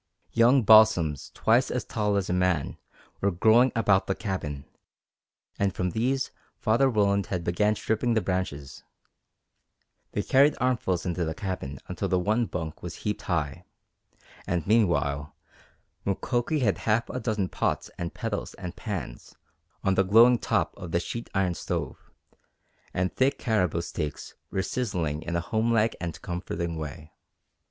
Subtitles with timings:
[0.31, 2.79] Young balsams twice as tall as a man
[3.19, 4.65] were growing about the cabin,
[5.59, 8.83] and from these Father Roland began stripping the branches.
[10.13, 13.63] They carried armfuls into the cabin until the one bunk was heaped high,
[14.47, 15.35] and meanwhile
[16.03, 19.35] Mukoki had half a dozen pots and kettles and pans
[19.83, 22.09] on the glowing top of the sheet iron stove,
[22.91, 27.13] and thick caribou steaks were sizzling in a homelike and comforting way.